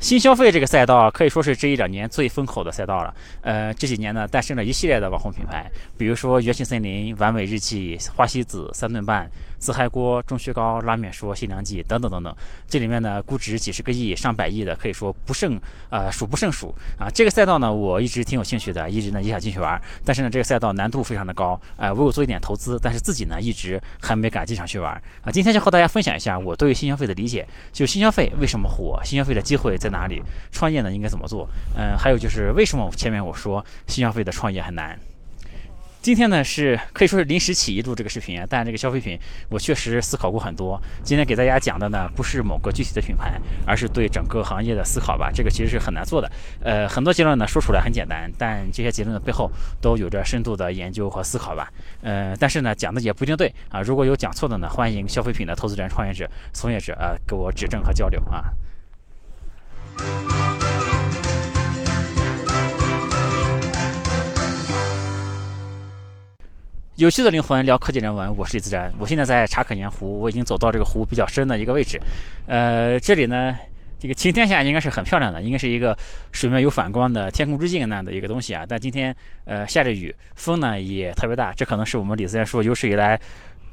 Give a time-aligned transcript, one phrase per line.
[0.00, 3.12] 新消费这个赛道可以说是这一两年最风口的赛道了。
[3.42, 12.34] 呃，这几年呢，诞生了一系列的网红品牌，比如说元气森林、完美日记、花西子、三顿半、自嗨锅、钟薛高、拉面说、新良记等等等等。
[12.68, 15.60] 这里面呢，估值几十个亿、上百亿的，可以说不胜
[15.90, 17.08] 呃数不胜数啊。
[17.12, 19.80] 这个赛道呢，我一直挺有兴趣的，一直呢也想进去玩。
[20.04, 24.92] 但是呢，这个赛道难度非常的高，呃，我有做一点投资，但是自己呢一直还没敢进场去玩
[25.22, 25.32] 啊。
[25.32, 29.78] 今天就和大家分享一下我对于新消费的理解，就新消费为什么火，新消费的机会。
[29.78, 30.92] 在哪里创业呢？
[30.92, 31.48] 应该怎么做？
[31.76, 34.98] 嗯，还有就是为什么前面我说新消费的创业很难？
[36.00, 40.80] 今天呢是可以说是临时起意录这个视频，但这个消费品我确实思考过很多。
[41.02, 45.30] 今天给大家讲的呢不是某个具体的品牌，而是对整个行业的思考吧。
[45.34, 46.30] 这个其实是很难做的。
[46.62, 51.70] 呃，很多结论呢说出来很简单，但这些结论的背后都有着深度的研究和思考吧。
[52.00, 53.82] 呃，但是呢讲的也不一定对啊。
[53.82, 58.44] 如果有讲错的呢，欢迎消费品的投资人、创业者、从业者啊给我指正和交流啊。
[66.98, 68.92] 有趣的灵魂聊科技人文，我是李自然。
[68.98, 71.96] 我现在在茶可盐湖，我已经走到这个湖比较深的一个位置。
[72.48, 73.56] 呃，这里呢，
[74.00, 75.96] 这个晴天下应该是很漂亮的，应该是一个
[76.32, 78.66] 水面有反光的天空之镜那样的一个东西啊。
[78.68, 83.16] 但今天呃下着雨，风呢也特别大，这可能是我们李自然说有史以来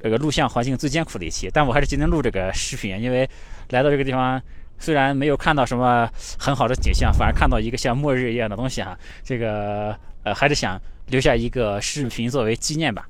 [0.03, 1.49] 这个录像环境最艰苦的一期。
[1.51, 3.27] 但我还是今天录这个视频，因为
[3.71, 4.39] 来到这个地方。
[4.77, 13.07] 虽然没有看到什么很好的景象，反而看到一个像末日一样的东西哈，这个呃还是想留下一个视频作为纪念吧。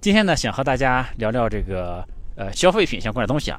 [0.00, 3.58] 今天呢，想和大家聊聊这个呃消费品相关的东西啊，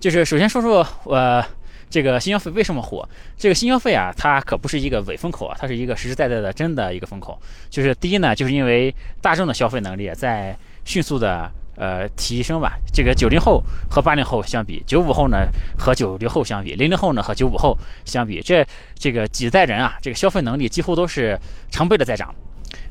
[0.00, 1.44] 就是首先说说呃
[1.90, 3.06] 这个新消费为什么火？
[3.36, 7.38] 这个新消费啊，它可不是一个伪风口啊，它是一个实实在在的真的一个风口。
[7.68, 11.50] 就是第一呢，就是因为大众的消费能力在迅速的。
[11.76, 12.78] 呃，提升吧。
[12.92, 18.66] 这个九零后和八零后相比，九五后呢和九零后相比，零零后呢和九五后相比，这
[18.98, 21.38] 这个几代人啊，这个消费能力几乎都是
[21.70, 22.34] 成倍的在涨。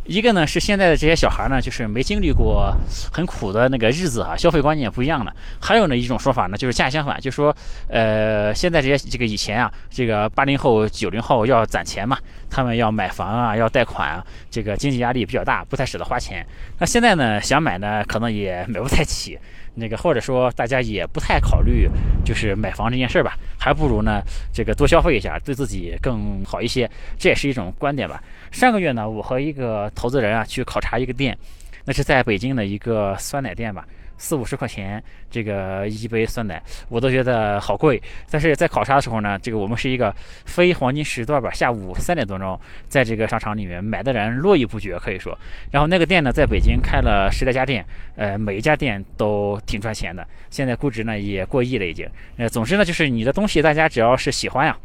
[0.10, 2.76] 一个呢是现在的这些小孩呢，就是没经历过
[3.14, 5.32] 很苦的那个日子啊，消费观念也不一样了。
[5.62, 7.56] 还有呢一种说法呢，就是恰恰相反，就是说
[7.88, 12.18] 呃现在这些这个以前啊，这个八零后九零后要攒钱嘛，
[12.50, 16.44] 他们要买房啊，要贷款啊，这个经济压力比较大，不太舍得花钱。
[16.80, 19.38] 那现在呢想买呢，可能也买不太起。
[19.76, 21.90] 那个或者说大家也不太考虑
[22.26, 24.22] 就是买房这件事儿吧，还不如呢
[24.54, 26.90] 这个多消费一下，对自己更好一些。
[27.18, 28.24] 这也是一种观点吧。
[28.52, 31.38] 上个月呢，我和一个投资人啊去考察一个店，
[31.86, 33.86] 那是在北京的一个酸奶店吧。
[34.20, 38.00] 四五十块钱，这个一杯酸奶，我都觉得好贵。
[38.30, 40.14] 但是在考察的时候呢，这个我们是一个
[40.46, 45.36] 非黄金时段吧，下午三点多钟，在这个商场里面买的人络绎不绝，可以说。
[45.72, 47.84] 然后那个店呢，在北京开了十来家店，
[48.16, 50.28] 呃，每一家店都挺赚钱的。
[50.50, 52.08] 现在估值呢也过亿了已经。
[52.38, 54.78] 呃，总之呢，就是你的东西大家只要是喜欢呀，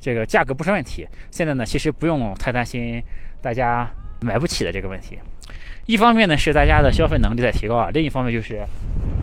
[0.00, 1.06] 这个价格不是问题。
[1.30, 3.02] 现在呢，其实不用太担心
[3.42, 3.86] 大家
[4.22, 5.18] 买不起的这个问题。
[5.88, 8.62] 一方面呢是大家的消费能力在提高啊，另一方面就是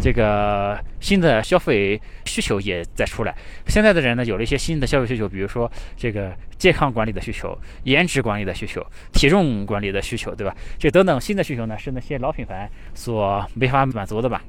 [0.01, 3.35] 这个新的消费需求也在出来。
[3.67, 8.83] 现在的人呢有了一些新的消费需求，比如说这个健康管理的需求、颜值管理的需求、
[9.13, 10.55] 体重管理的需求，对吧？
[10.79, 14.41] 这等等新的需求呢是那些老品牌所没法满足的吧？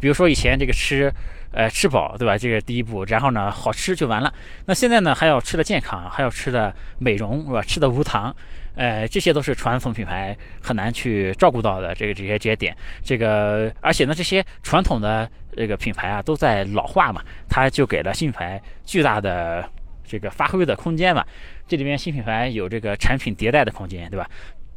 [0.00, 1.12] 比如说以前这个吃，
[1.52, 2.36] 呃，吃饱，对吧？
[2.36, 4.32] 这个第一步，然后呢好吃就完了。
[4.66, 7.62] 那现在呢还要吃的健康，还要吃的美容，是吧？
[7.62, 8.34] 吃的无糖。
[8.74, 15.26] 呃，这些都是传统品牌很难去照顾到的这个这些这些点，这个而且呢，这些传统的
[15.56, 19.66] 这个品牌啊都在老化嘛，它就给了新品牌巨大的
[20.06, 21.24] 这个发挥的空间嘛。
[21.66, 24.28] 这里面新品牌有这个产品迭代的空间，对吧？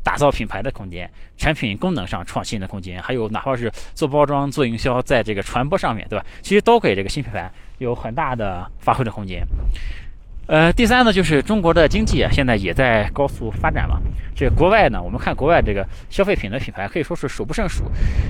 [0.04, 6.26] 打造品牌的空间，产品功能上创新的空间，还有哪怕是做包装、做营销，在这个传播上面，对吧？
[6.42, 9.46] 其实都给这个新品牌有很大的发挥的空间。
[10.48, 14.00] 呃，第三呢，就是中国的经济啊，现在也在高速发展嘛。
[14.36, 17.84] 这国外呢，我们看国外这个消费品的品牌可以说是数不胜数，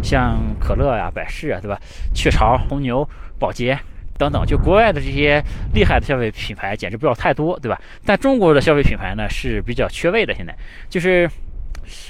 [0.03, 1.79] 像可乐呀、百事啊，对吧？
[2.13, 3.07] 雀巢、红牛、
[3.39, 3.79] 宝洁
[4.17, 5.41] 等等，就国外的这些
[5.73, 7.79] 厉害的消费品牌，简直不要太多，对吧？
[8.05, 10.53] 但中国的消费品牌呢是比较缺位的，现在
[10.89, 11.29] 就是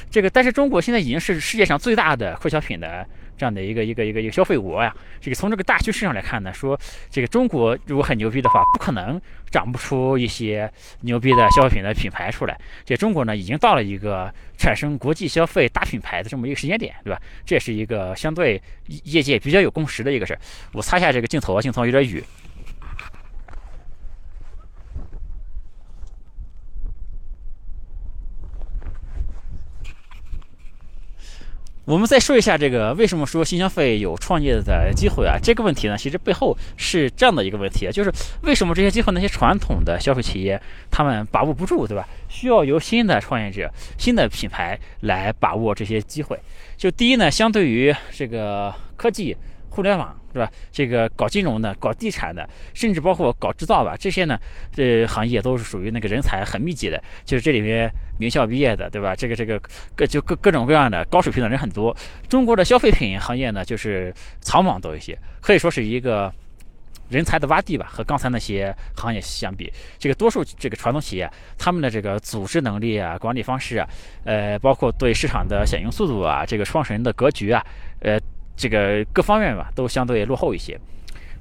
[0.09, 3.05] 这个，但是中国现在已经是世界上最大的快消品的。
[3.39, 6.77] 这样的一个一个一个一个消费国呀，这个从这个大趋势上来看呢，说
[7.09, 9.17] 这个中国如果很牛逼的话，不可能
[9.49, 10.69] 长不出一些
[11.03, 12.59] 牛逼的消费品的品牌出来。
[12.83, 17.21] 这中国呢，已经到了一个产生国际消费大品牌的这么一个时间点，对吧？
[17.45, 18.61] 这也是一个相对
[19.05, 20.39] 业界比较有共识的一个事儿。
[20.73, 22.21] 我擦一下这个镜头啊，镜头有点雨。
[31.89, 35.39] 我们再说一下这个为什么说新消费有创业的机会啊？
[35.41, 38.13] 这个问题呢，其实背后是这样的一个问题，就是
[38.43, 42.07] 为什么这些机会那些传统的消费企业他们把握不住，对吧？
[42.27, 46.39] 需要由新的创业者、新的品牌来把握这些机会。
[46.77, 49.35] 就第一呢，相对于这个科技。
[49.69, 50.51] 互联网是吧？
[50.71, 54.37] 这个搞金融的、搞地产的，甚至包括搞制造吧，这些呢，
[54.71, 57.01] 这行业都是属于那个人才很密集的。
[57.23, 57.89] 就是这里面
[58.19, 59.15] 名校毕业的，对吧？
[59.15, 59.59] 这个这个
[59.95, 61.95] 各就各各种各样的高水平的人很多。
[62.27, 66.31] 中国的消费品行业呢，就是草莽多一些，可以说是一个
[67.09, 67.87] 人才的洼地吧。
[67.89, 71.27] 和刚才那些行业相比，这个多数这个传统企业，
[71.57, 73.87] 他们的这个组织能力啊、管理方式啊，
[74.25, 77.65] 呃，包括对市场的响应速度啊、这个创始人的格局啊，
[78.01, 78.19] 呃。
[78.59, 80.77] 这个各方面吧，都相对落后一些，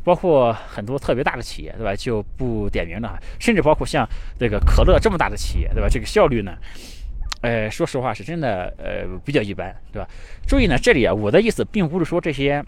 [0.04, 1.92] 包括很多特别大的企业，对吧？
[1.96, 5.88] 就不点名了，甚至包括像这个可乐这么大的企业，对吧？
[5.90, 6.56] 这个效率呢，
[7.40, 10.08] 呃，说实话是真的，呃，比较一般，对吧？
[10.46, 12.64] 注意呢，这里啊，我的意思并不是说这些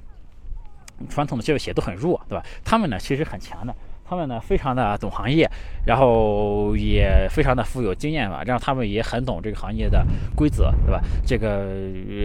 [1.08, 2.44] 传统的教育企业都很弱，对吧？
[2.64, 3.72] 他们呢，其实很强的。
[4.10, 5.48] 他们呢，非常的懂行业，
[5.86, 10.04] 然后也非常的富有经验吧，让他们也很懂这个行业的
[10.34, 11.00] 规则，对吧？
[11.24, 11.64] 这个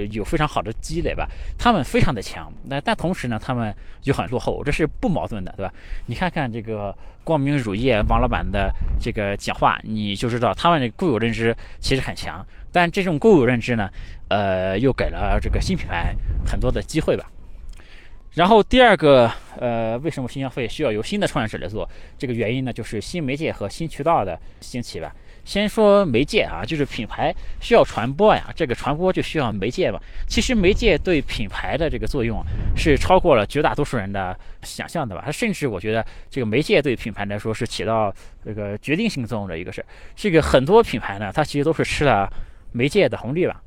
[0.09, 1.29] 有非常好的积累吧，
[1.59, 2.51] 他们非常的强。
[2.63, 3.71] 那但同时呢，他们
[4.05, 5.71] 又很落后，这是不矛盾的，对吧？
[6.07, 6.91] 你看看这个
[7.23, 13.87] 光明乳业王老板的这个讲话，你就知道他们的固有认知其实很强，但这种固有认知呢，
[14.29, 16.15] 呃，又给了这个新品牌
[16.47, 17.25] 很多的机会吧。
[18.35, 21.89] 然后第二个，呃，为什么新消费需要由新的创业者来做？
[22.17, 25.13] 这个原因呢，就是新媒介和新渠道的兴起吧。
[25.45, 29.97] 先说媒介啊，就是品牌需要传播呀，这个传播就需要媒介嘛。
[30.27, 32.43] 其实媒介对品牌的这个作用
[32.75, 35.21] 是超过了绝大多数人的想象的吧。
[35.25, 39.85] 它甚至我觉得这个媒介对品牌来说是起到这个决定性作用的一个事。
[40.13, 42.29] 这个很多品牌呢，它其实都是吃了
[42.73, 43.61] 媒介的红利吧。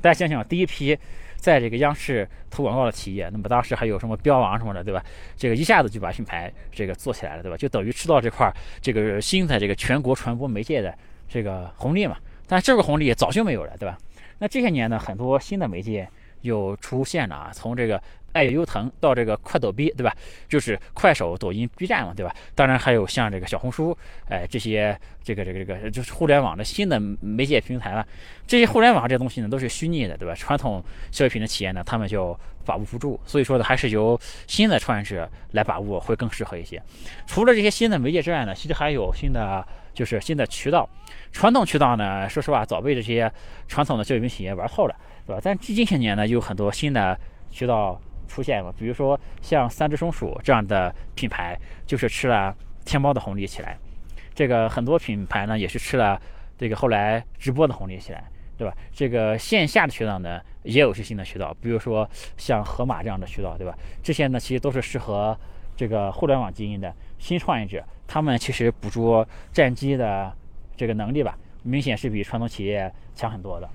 [0.00, 0.96] 大家想想，第一批。
[1.40, 5.02] 在这个央视投广告的企业，那么当时还有什么标王什么的，对吧？
[5.36, 7.56] 这个一下子就把品牌这个做起来了，对吧？
[7.56, 10.94] 就等于吃到这块这个新的这个全国传播媒介的
[11.28, 12.16] 这个红利嘛。
[12.46, 13.98] 但这个红利早就没有了，对吧？
[14.38, 16.08] 那这些年呢，很多新的媒介
[16.42, 18.00] 又出现了啊，从这个。
[18.32, 20.14] 爱优腾到这个快抖 B，对吧？
[20.48, 22.34] 就是快手、抖音、B 站嘛，对吧？
[22.54, 23.96] 当然还有像这个小红书，
[24.28, 28.06] 哎，这些这个这个这个就是互联网的新的媒介平台了。
[28.46, 30.34] 这些互联网这东西呢，都是虚拟的，对吧？
[30.34, 33.18] 传统消费品的企业呢，他们就把握不住。
[33.24, 36.80] 所以说呢，还是由新的创业者来把握会更适合一些。
[37.26, 40.88] 除了这些新的媒介之外呢，其实还有新的就是新的渠道。
[41.32, 43.32] 传统渠道呢，说实话早被这些
[43.68, 44.94] 传统的消费品企业玩透了，
[45.26, 45.40] 对吧？
[45.42, 47.18] 但近些年呢，有很多新的
[47.50, 48.00] 渠道。
[48.30, 48.72] 出现嘛？
[48.78, 53.76] 比如说像三只松鼠这样的品牌，就是吃了天猫的红利起来。
[54.32, 56.20] 这个很多品牌呢，也是吃了
[56.56, 58.24] 这个后来直播的红利起来，
[58.56, 58.74] 对吧？
[58.92, 63.76] 这个线下的渠道呢，也有些新的渠道，比如说像盒马这样的渠道，对吧？
[64.02, 65.36] 这些呢，其实都是适合
[65.76, 70.32] 这个互联网经营的新创业者，他们其实捕捉战机的
[70.76, 73.68] 这个能力吧，明显是比传统企业强很多的。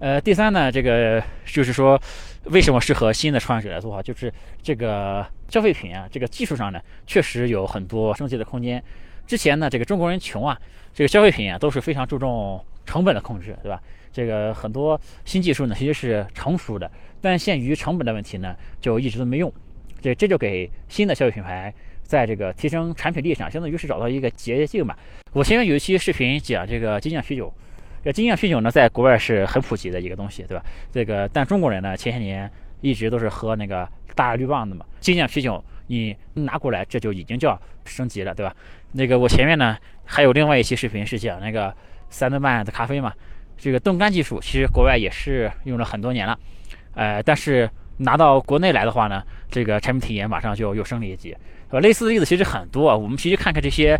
[0.00, 2.00] 呃，第三呢，这个就是说，
[2.44, 4.02] 为什么适合新的创业者来做啊？
[4.02, 4.32] 就是
[4.62, 8.82] 这个消费品啊，这个技术上呢，确实有很多升级的空间。
[9.26, 10.58] 之前呢，这个中国人穷啊，
[10.94, 13.78] 这个消费品啊都是非常注重成本的控制，对吧？
[14.10, 19.52] 这个很多新技术呢，其实是成熟的，但限于成本的问题呢，就一直都没用。
[20.00, 24.98] 这这就给新的消费品牌在这个提升产品力上，相当于是找到一个捷径吧。
[25.34, 27.52] 我前面有一期视频讲这个精酿啤酒。
[28.02, 30.64] 这精酿啤酒呢，在国外是很普及的一个东西，对吧？
[30.90, 34.84] 这个，但中国人呢，前些年一直都是喝那个大绿棒子嘛。
[35.00, 38.54] 精酿啤酒你拿过来，这就已经叫升级了，对吧？
[38.92, 41.74] 那个我前面呢还有另外一期视频是讲那个
[42.08, 43.12] 三顿半的咖啡嘛。
[43.58, 46.38] 这个冻干技术其实国外也是用了很多年了，
[46.94, 51.36] 呃，但是拿到国内来的话呢，这个产品体验马上就又升了一级。
[51.70, 52.96] 呃，类似的例子其实很多啊。
[52.96, 53.96] 我们其实看看这些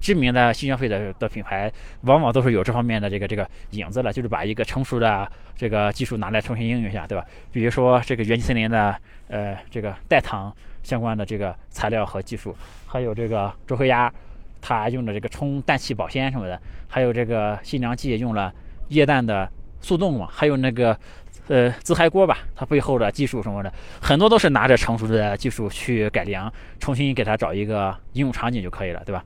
[0.00, 7.24] 知名的新消费的的品牌，往往都是有这方面的这个这个影子了，就是把一个成熟的这个技术拿来重新应用一下，对吧？
[7.50, 8.94] 比如说这个元气森林的
[9.28, 12.54] 呃这个代糖相关的这个材料和技术，
[12.86, 14.12] 还有这个周黑鸭
[14.60, 18.52] 它用的这个充氮气保鲜什么的，还有这个新粮记用了
[18.88, 19.50] 液氮的
[19.80, 20.98] 速冻嘛，还有那个。
[21.48, 29.22] 呃，自嗨锅吧，它背后的技术什么的，很多都是拿着成熟的技术去改良，重新给它找一个应用场景就可以了，对吧？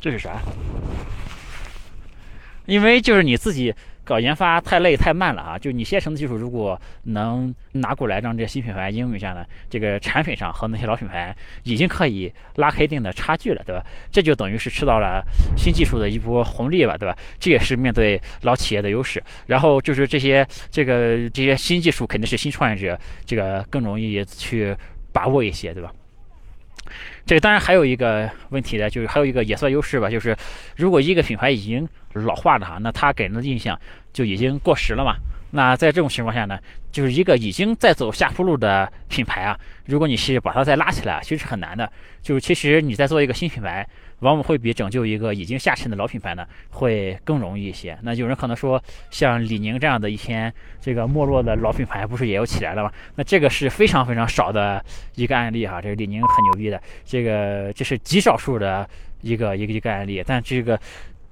[0.00, 0.40] 这是啥？
[2.66, 3.72] 因为就是你自己
[4.06, 5.58] 搞研发太累太慢了啊！
[5.58, 11.34] 就你现成的技术，如果能拿过来让这些新品牌应用一下呢，这个产品上和那些老品牌
[11.64, 13.84] 已经可以拉开一定的差距了，对吧？
[14.12, 15.24] 这就等于是吃到了
[15.56, 17.18] 新技术的一波红利吧，对吧？
[17.40, 19.20] 这也是面对老企业的优势。
[19.46, 24.72] 然后就是这些这个这些新技术肯定是新创业者这个更容易去
[25.12, 25.92] 把握一些，对吧？
[27.24, 30.36] 这个当然还有一个问题呢，就是还有一个也算优势吧，就是
[30.76, 33.78] 如果一个品牌已经老化了哈，那它给人的印象
[34.12, 35.16] 就已经过时了嘛。
[35.50, 36.58] 那在这种情况下呢，
[36.92, 41.90] 就是一个已经在走下坡路的品牌啊，如果你是把它再拉起来，其实是很难的。
[42.22, 43.86] 就是其实你在做一个新品牌。
[44.20, 47.98] 往往会比拯救一个已经下沉的老品牌呢，会更容易一些。
[48.02, 52.90] 那有人可能说，像李宁这样的一天这个没落的老品牌，不是也要起来了吗？
[53.14, 54.82] 那这个是非常非常少的
[55.16, 55.82] 一个案例哈。
[55.82, 58.88] 这个李宁很牛逼的，这个这是极少数的
[59.20, 60.24] 一个一个一个案例。
[60.26, 60.80] 但这个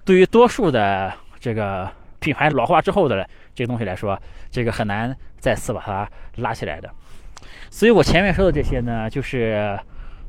[0.04, 1.10] 对于多数的
[1.40, 6.90] 这个品牌老化之后的这个东西来说，这个很难再次把它拉起来的。
[7.70, 9.78] 所以我前面说的这些呢，就是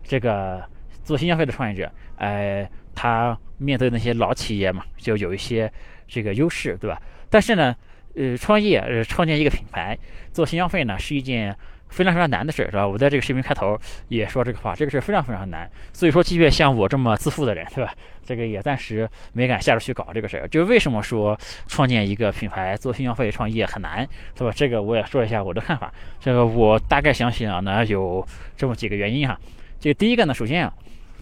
[0.04, 0.64] 这个。
[1.06, 5.72] 做新消费的创业者，呃，他面对那些老企业嘛，就有一些
[6.08, 7.02] 这个优势，对吧？
[7.30, 7.74] 但是呢，
[8.16, 9.98] 呃，创业，呃，创建一个品牌，
[10.34, 11.56] 做新消费呢，是一件
[11.90, 12.88] 非常非常难的事，是吧？
[12.88, 15.70] 我在这个视频开头也说这个话，这个事非常非常难。
[15.94, 17.94] 所以说，即便像我这么自负的人，对吧？
[18.26, 20.48] 这个也暂时没敢下手去搞这个事儿。
[20.48, 24.54] 就为什么说创建一个品牌做新消费创业很难，对吧？
[24.56, 25.94] 这个我也说一下我的看法。
[26.20, 29.40] 这个我大概想想呢，有这么几个原因哈。
[29.80, 30.74] 这个第一个呢，首先啊。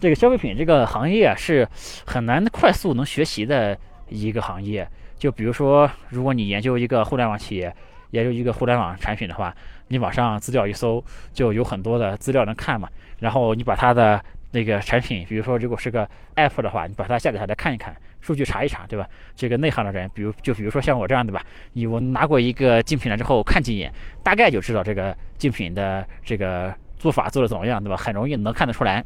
[0.04, 1.66] 这个消费品这个行业啊，是
[2.06, 3.78] 很难快速能学习的
[4.10, 4.86] 一个行业。
[5.18, 7.74] 就比如说，如果你研究一个互联网企业，
[8.12, 9.56] 研究一个互联网产品的话，
[9.88, 12.90] 你网上资料一搜，就有很多的资料能看嘛。
[13.20, 16.06] 然后你把它的那个产品，比如说如果是个
[16.36, 19.08] app 的话，你把它下载下来看一看，数据查一查，对吧？
[19.38, 21.42] 这个内行的人，比如就比如说像我这样的吧，
[21.72, 23.90] 你我拿过一个竞品了之后看几眼，
[24.22, 27.96] 大概就知道这个竞品的这个做法做的怎么样，对吧？
[27.96, 29.02] 很容易能看得出来。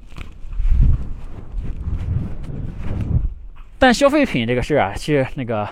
[3.80, 5.68] 但消费品这个事儿啊，是那个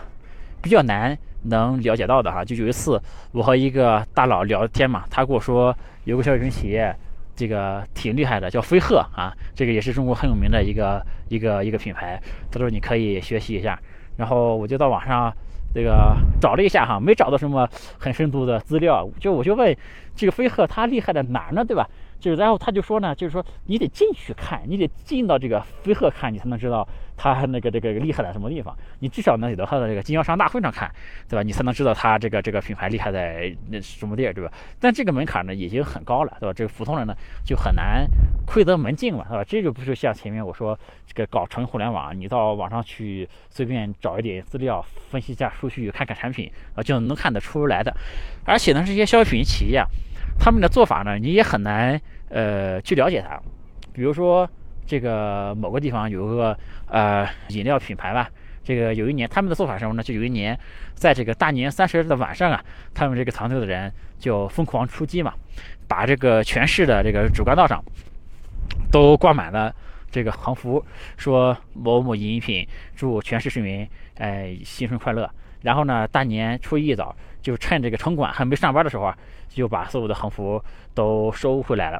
[0.61, 2.45] 比较难能了解到的哈。
[2.45, 6.95] 就有一次，我和一个大佬聊天嘛，他跟我说有个消费品企业，
[7.35, 12.21] 这个挺厉害的，叫飞鹤啊，这个也是中国很有名的一个一个一个品牌。
[12.51, 13.79] 他说你可以学习一下。
[14.17, 15.33] 然后我就到网上
[15.73, 19.05] 这个找了一下哈，没找到什么很深度的资料。
[19.19, 19.75] 就我就问
[20.15, 21.65] 这个飞鹤它厉害在哪儿呢？
[21.65, 21.89] 对吧？
[22.19, 28.75] 就是，然后他就说呢，就是说你得进去看，你得进到这个飞鹤看，你才能知道他那个这个厉害在什么地方。
[28.99, 30.91] 你至少能得到他的这个经销商大会上看，
[31.29, 31.43] 对吧？
[31.43, 34.51] 你才能知道他这个这个品牌厉害在那什么地儿，对吧？
[34.79, 36.53] 但这个门槛呢已经很高了，对吧？
[36.53, 38.07] 这个普通人呢就很难
[38.47, 39.43] 窥得门径嘛，对吧？
[39.43, 47.95] 这就不是像前面我说这个搞纯互联网，你到网上去随便找一点资料，分析一下数据，看看产品啊，就能看得出来的。
[48.45, 49.85] 而且呢，这些消费品企业。
[50.39, 51.99] 他们的做法呢，你也很难
[52.29, 53.39] 呃去了解它。
[53.93, 54.49] 比如说，
[54.85, 58.29] 这个某个地方有个呃饮料品牌吧，
[58.63, 60.03] 这个有一年他们的做法是什么呢？
[60.03, 60.57] 就有一年，
[60.93, 62.63] 在这个大年三十的晚上啊，
[62.93, 65.33] 他们这个团队的人就疯狂出击嘛，
[65.87, 67.83] 把这个全市的这个主干道上
[68.91, 69.73] 都挂满了
[70.11, 70.83] 这个横幅，
[71.17, 73.87] 说某某饮品祝全市市民
[74.17, 75.29] 哎新春快乐。
[75.65, 79.17] 然后呢，大年初一早，就趁这个城管还没上班的时候啊，
[79.49, 81.99] 就把所有的横幅都收回来了。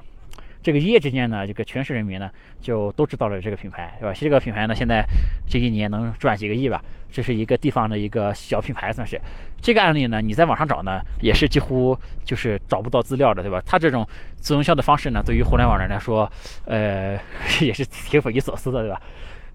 [0.62, 2.30] 这个一夜之间呢，这个全市人民呢
[2.62, 4.14] 就都知道了这个品牌，是吧？
[4.14, 5.04] 这个品牌呢，现在
[5.48, 6.80] 这一年能赚几个亿吧？
[7.12, 9.20] 这是一个地方的一个小品牌，算是。
[9.62, 13.60] 这个案例呢，你在网上找呢，也是几乎就是找不到资料的，对吧？
[13.66, 14.08] 他这种
[14.38, 16.32] 自营销的方式呢，对于互联网人来说，
[16.66, 17.18] 呃，
[17.62, 19.02] 也是挺匪夷所思的，对吧？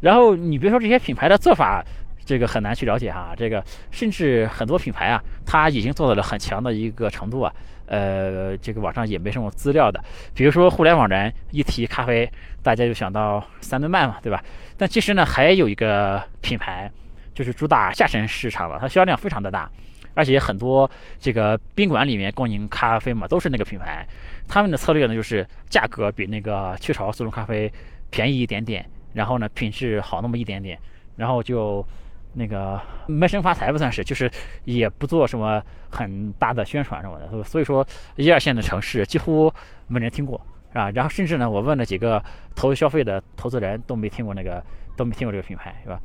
[0.01, 1.85] 然后你别说这些品牌的做法。
[2.25, 7.53] 这个很难去了解哈，这个甚至很多品牌啊，它已经做到了很强的一个程度啊，
[7.87, 10.01] 呃，这个网上也没什么资料的。
[10.33, 12.31] 比如说互联网人一提咖啡，
[12.63, 14.43] 大家就想到三顿半嘛，对吧？
[14.77, 16.89] 但其实呢，还有一个品牌，
[17.35, 19.69] 就是主打下沉市场了，它销量非常的大，
[20.15, 24.07] 而且很多这个宾馆里面供应咖啡嘛，都是那个品牌。
[24.47, 27.73] 他们的策略呢，就是价格比那个雀巢速溶咖啡
[28.11, 30.79] 便宜一点点，然后呢，品质好那么一点点，
[31.17, 31.85] 然后就。
[32.33, 34.31] 那个闷声发财不算是，就是
[34.65, 39.53] 也不做什么很大的宣传什么的，所以说一二线的城市几乎
[39.89, 40.91] 没人听过，是吧？
[40.91, 42.23] 然后甚至呢，我问了几个
[42.55, 44.63] 投消费的投资人，都没听过那个，
[44.97, 46.01] 都没听过这个品牌，是吧？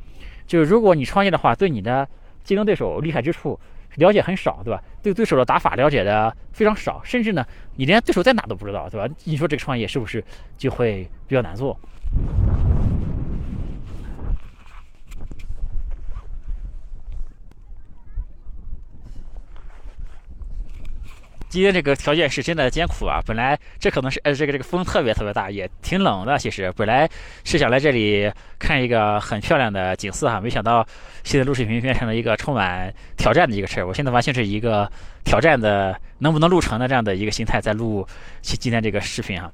[0.46, 2.08] 就是如果你创业的话，对你的
[2.42, 3.58] 竞争对手厉害之处
[3.96, 4.82] 了解很少，对吧？
[5.02, 9.14] 对对手的打法了解的非常少，甚至呢，你连对手在哪都不知道，对吧？
[9.24, 10.22] 你说这个创业是不是
[10.56, 11.78] 就会比较难做？
[21.56, 23.18] 今天这个条件是真的艰苦啊！
[23.24, 26.38] 本来这可能是呃，这个这个风特别特别大，也挺冷的。
[26.38, 27.08] 其实本来
[27.44, 30.86] 是想来这里看一个很漂亮的景色哈，没想到
[31.24, 33.86] 现在录视频变成了一个充满挑战的一个事儿。
[33.86, 34.86] 我现在完全是一个
[35.24, 38.06] 挑战的能不能录成的这样的一个心态在录
[38.42, 39.50] 今天这个视频哈。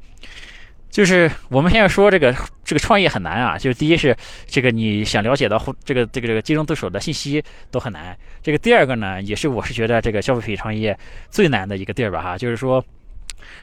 [0.93, 2.33] 就是我们现在说这个
[2.63, 4.15] 这个创业很难啊，就是第一是
[4.47, 8.15] 这个你想了解到这个这个这个竞争对手的信息都很难。
[8.43, 10.97] 这个第二个呢，也是我是觉得这个消费品创业
[11.31, 12.85] 最难的一个地儿吧哈，就是说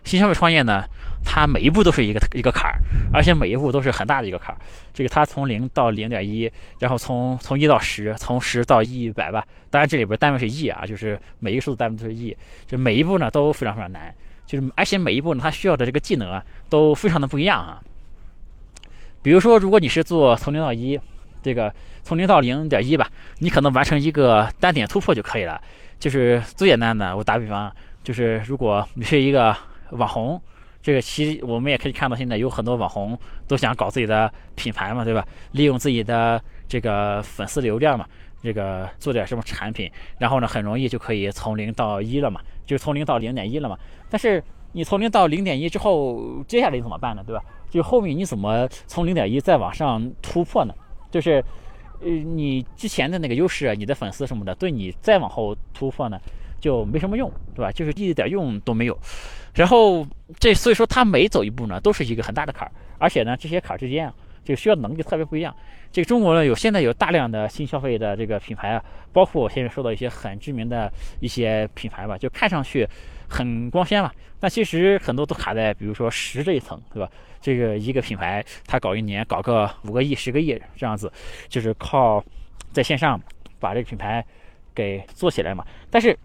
[0.03, 0.83] 新消费创业呢，
[1.23, 2.79] 它每一步都是一个一个坎儿，
[3.13, 4.57] 而且每一步都是很大的一个坎儿。
[4.91, 9.45] 这个它从零到零点一，然后从从一到十，从十到一百吧。
[9.69, 14.11] 当然这里边单位是亿啊，就是每一个数字单位都是亿，就每一步呢都非常非常难。
[14.49, 17.79] 就是，而且每一步呢，它需要的这个技能啊，都非常的不一样啊。
[19.21, 20.99] 比如说，如果你是做从零到一，
[21.43, 25.61] 这个从零到零点一吧，你可能完成一个单点突破就可以了。
[25.99, 27.71] 就是最简单的，我打比方，
[28.03, 29.55] 就是如果你是一个
[29.91, 30.41] 网红，
[30.81, 33.15] 这个其实我们也可以看到，现在有很多网红
[33.47, 35.23] 都想搞自己的品牌嘛，对吧？
[35.51, 38.07] 利用自己的这个粉丝流量嘛。
[38.41, 42.39] 这个做点什么产品，然后呢，很容易就可以从零到一了嘛，
[42.69, 43.75] 就从零到零点一了嘛。
[44.09, 47.23] 但是你从零到零点一之后，接下来怎么办呢？
[47.25, 47.43] 对吧？
[47.71, 50.73] 就后面你怎么从零点一再往上突破呢？
[51.09, 51.43] 就是，
[52.01, 56.19] 呃，你之前的那个优势，你的粉丝什么的，对你再往后突破呢，
[56.61, 57.71] 就没什么用，对吧？
[57.71, 58.97] 就是一点用都没有。
[59.55, 60.05] 然后
[60.39, 64.13] 这所以说，他每走一步呢，都是一个很大的坎儿，而且呢，这些坎儿之间啊。
[64.49, 65.55] 这个需要能力特别不一样。
[65.91, 72.87] 这个中国呢，有现在有大量的新消费的这个品牌啊，包括我现在说到一些很知名的一些品牌吧，就看上去
[73.29, 77.07] 很光鲜嘛，但其实很多都卡在比如说十这一层，对吧？
[77.39, 81.13] 这个一个品牌，它搞一年搞个五个亿、十个亿这样子，
[81.47, 82.23] 就是靠
[82.73, 83.21] 在线上
[83.59, 84.25] 把这个品牌
[84.73, 85.63] 给做起来嘛。
[85.91, 86.17] 但是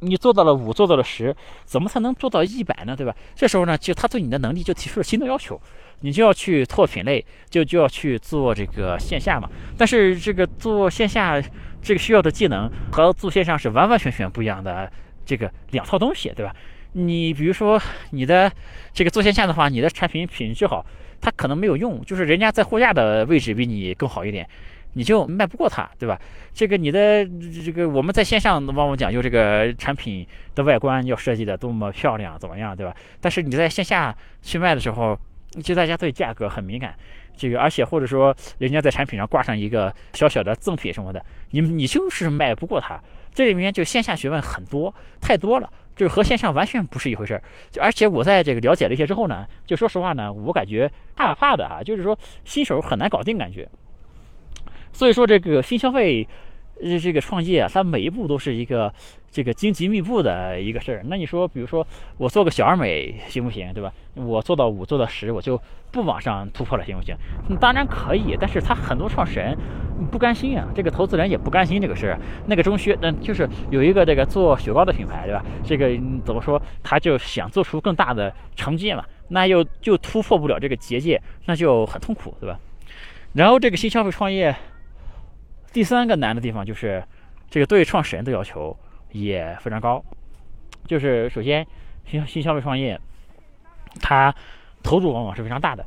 [0.00, 2.94] 你做到了五，做到了十，怎么才能做到一百呢？
[2.96, 3.14] 对吧？
[3.34, 5.60] 这时候呢，就他对你的能力就提出了新的要求，
[6.00, 9.48] 你就要去拓品类，就就要去做这个线下嘛。
[9.76, 11.42] 但是这个做线下
[11.82, 14.90] 这个需要的技能和做线上是完完全全不一样的
[15.26, 16.54] 这个两套东西，对吧？
[16.92, 18.50] 你比如说你的
[18.92, 20.84] 这个做线下的话，你的产品品质好，
[21.20, 24.48] 它可能没有用，就是人家在货架的位置比你更好一点。
[24.94, 26.20] 你就卖不过他，对吧？
[26.54, 27.24] 这个你的
[27.64, 32.94] 这个我们在线上往往讲究这个产品的外观要设计的多么漂亮，怎么样，对吧？
[33.20, 35.16] 但是你在线下去卖的时候，
[35.62, 36.94] 就大家对价格很敏感，
[37.36, 43.00] 这个而且或者说人家在产品上挂上一个小小的赠品什么的，你你就是卖不过他。
[43.32, 47.42] 这里面就线下学问很多，太多了，就是和线上完全不是一回事儿。
[47.70, 53.68] 就而且我在这个了解了一些之后呢，就说实话呢，我感觉怕怕的啊，就是说新手很难搞定感觉。
[54.98, 56.26] 所以说，这个新消费，
[56.82, 58.92] 呃，这个创业啊，它每一步都是一个
[59.30, 61.04] 这个荆棘密布的一个事儿。
[61.04, 63.92] 那你说，比如说我做个小而美行不行，对吧？
[64.16, 65.56] 我做到五，做到十，我就
[65.92, 67.14] 不往上突破了，行不行？
[67.60, 69.56] 当然可以，但是他很多创始人
[70.10, 72.18] 不甘心啊，这个投资人也不甘心这个事儿。
[72.48, 75.44] 那个中薛，嗯，就是有一个这个做雪糕的品牌，对吧？
[75.64, 75.90] 这个
[76.24, 76.60] 怎么说？
[76.82, 82.58] 他就想做出更大的成绩嘛，那又就突破不了这个结界，那就很痛苦，对吧？
[83.34, 84.52] 然后这个新消费创业。
[85.72, 87.02] 第三个难的地方就是，
[87.50, 88.76] 这个对创始人的要求
[89.12, 90.02] 也非常高。
[90.86, 91.66] 就是首先，
[92.06, 92.98] 新新消费创业，
[94.00, 94.34] 它
[94.82, 95.84] 投入往往是非常大的。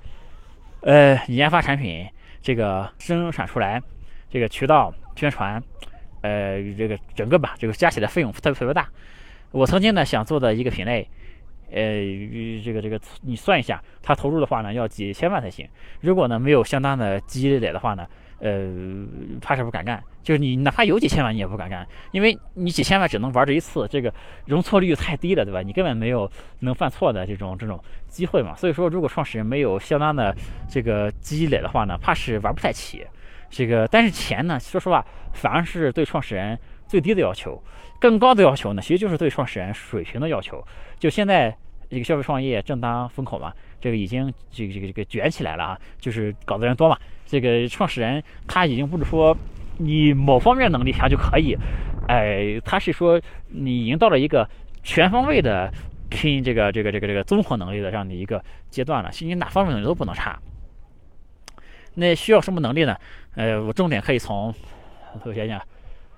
[0.81, 2.07] 呃，研发产品，
[2.41, 3.81] 这个生产出来，
[4.29, 5.61] 这个渠道宣传，
[6.21, 8.87] 呃，这个整个吧，这个加起来费用特别特别大。
[9.49, 11.07] 我曾经呢想做的一个品类，
[11.71, 11.81] 呃，
[12.63, 15.67] 这个这个你算一下，它投入的话呢要几千万才行。
[16.01, 18.07] 如果呢没有相当的积累的话呢？
[18.41, 18.67] 呃，
[19.39, 24.11] 怕是不敢干，就是你哪怕有几千万，你也不敢干，因为你几千万只能玩这一次，这个
[24.45, 25.61] 容错率太低了，对吧？
[25.61, 28.55] 你根本没有能犯错的这种这种机会嘛。
[28.55, 30.35] 所以说，如果创始人没有相当的
[30.67, 33.05] 这个积累的话呢，怕是玩不太起。
[33.51, 37.61] 这个，但是钱呢，说实话，反而是对创始人最低的要求，
[37.99, 40.65] 更高的要求呢，其实就是对创始人水平的要求。
[40.97, 41.55] 就现在
[41.89, 46.97] 这个消费创业正当风口嘛，这个已经这个这个这个卷起来了啊，就是搞的人多嘛。
[47.31, 49.35] 这个创始人他已经不是说
[49.77, 51.55] 你某方面能力强就可以，
[52.09, 54.47] 哎，他是说你已经到了一个
[54.83, 55.71] 全方位的
[56.09, 60.37] 拼这个这个这个这个综合能力的这样的一个阶段了，你哪方面能力都不能差。
[61.95, 62.95] 那需要什么能力呢？
[63.35, 64.53] 呃，我重点可以从
[65.23, 65.61] 我想想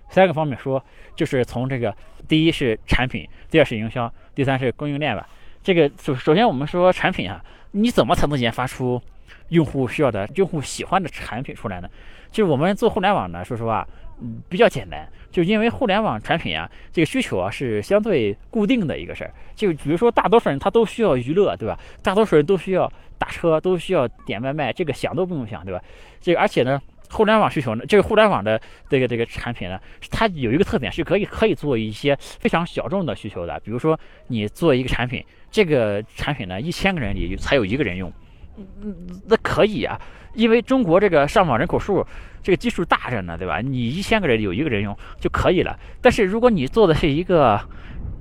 [0.09, 0.83] 三个方面说，
[1.15, 1.95] 就是从这个
[2.27, 5.29] 第一是产品，第二是营销，第三是供应链吧。
[5.61, 9.01] 这个首首先我们说产品啊，你怎么才能研发出
[9.49, 11.89] 用户需要的、用户喜欢的产品出来呢？
[12.31, 13.87] 就是我们做互联网呢，说实话，
[14.19, 19.31] 嗯，比较简单，就因为互联网产品啊，这个需求啊是相对固定的一个事儿。
[19.55, 21.77] 就比如说，大多数人他都需要娱乐，对吧？
[22.01, 25.79] 大多数人都需要打车，都需要点外卖，这个想都不用想，对吧？
[26.19, 26.81] 这个而且呢，
[27.11, 28.59] 互联网需求呢，这个互联网的
[28.89, 33.59] 这个这个产品呢，它有一个特点是可以可以做一些非常小众的需求的。
[33.59, 38.11] 比如说，你做一个产品，这个产品呢，一千个人里才有一个人用。
[38.57, 38.95] 嗯，
[39.27, 39.99] 那可以啊，
[40.33, 42.05] 因为中国这个上网人口数，
[42.41, 43.59] 这个基数大着呢，对吧？
[43.61, 45.77] 你一千个人有一个人用就可以了。
[46.01, 47.59] 但是如果你做的是一个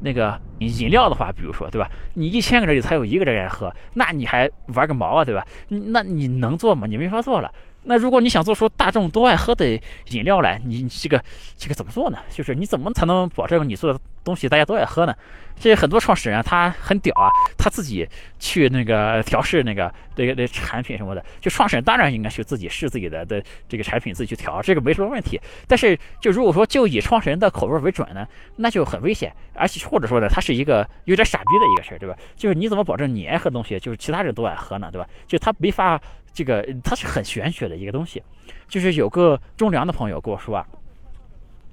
[0.00, 1.88] 那个饮料的话，比如说，对吧？
[2.14, 5.46] 你一千个人里才有一个人爱喝，那你还玩个毛啊，对吧？
[5.68, 6.86] 那你能做吗？
[6.86, 7.52] 你没法做了。
[7.84, 9.66] 那如果你想做出大众都爱喝的
[10.10, 11.20] 饮料来，你这个
[11.56, 12.18] 这个怎么做呢？
[12.30, 15.14] 就是你怎么才能保证你做的东西大家都爱喝呢？
[15.60, 18.08] 这很多创始人他很屌啊，他自己
[18.40, 21.24] 去那个调试那个这个这产品什么的。
[21.40, 25.40] 就创始人当然应该去自己试自己的的这个产品，自己去调，这个没什么问题。
[25.68, 32.16] 但是就如果说就以创始人的口味为准呢，那就很危险，而且或者说呢，他是一个有点傻逼的一个事儿，对吧？
[32.34, 35.06] 就是你怎么保证你爱喝东西，就是其他人都爱喝呢，对吧？
[35.28, 36.00] 就他没法，
[36.32, 38.20] 这个他是很玄学的一个东西。
[38.66, 40.66] 就是有个中粮的朋友跟我说啊。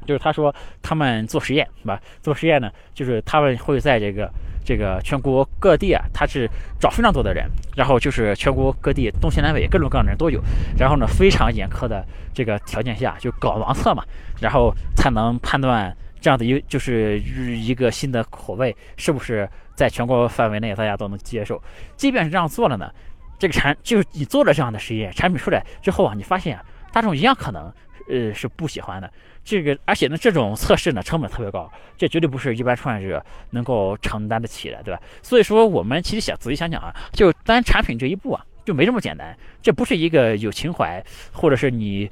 [0.06, 2.00] 就是他说他们做实验是吧？
[2.22, 4.30] 做实验呢，就是他们会在这个
[4.66, 10.42] 这个全国各地啊，他是找非常多的人，然后就是全国各地东西南北各种各样的人都有，
[10.78, 14.04] 然后呢非常严苛的这个条件下就搞盲测嘛，
[14.42, 21.62] 然后才能判断这样的一就是一个新的口味是不是在全国范围内大家都能接受。
[21.96, 22.92] 即便是这样做了呢，
[23.38, 26.60] 这个产就是你做了这样的实验，产品出来之后啊，你发现，
[26.92, 27.72] 大众一样可能
[28.10, 29.12] 呃是不喜欢的。
[29.50, 35.02] 这个，而且呢，这种测试呢，成本特别高，这绝对不是一般创业者能够承担得起的，对吧？
[35.24, 39.36] 所以说，我们其实想仔细想想啊，就单产品这一步啊，就没这么简单。
[39.60, 42.08] 这不是一个有情怀，或者是你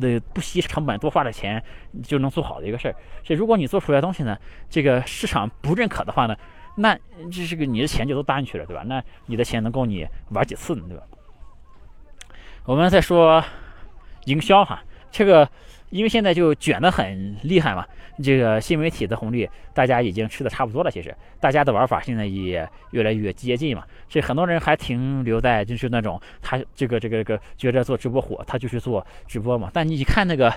[0.00, 1.62] 的不惜成本多花的钱
[2.02, 2.96] 就能做好的一个事儿。
[3.22, 4.36] 这如果你做出来东西呢，
[4.68, 6.36] 这个市场不认可的话呢，
[6.74, 6.98] 那
[7.30, 8.82] 这是个你的钱就都搭进去了，对吧？
[8.84, 11.04] 那你的钱能够你玩几次呢，对吧？
[12.64, 13.44] 我们再说
[14.24, 15.48] 营销哈，这个。
[15.90, 17.84] 因为现在就卷得很厉害嘛，
[18.22, 20.90] 这个新媒体的红利大家已经吃的差不多了。
[20.90, 23.82] 其实大家的玩法现在也越来越接近嘛。
[24.08, 29.68] 这很多人还停留在就是那种他这个这个这个觉着做直播火，他就去做直播嘛。
[29.74, 30.54] 但你一看那个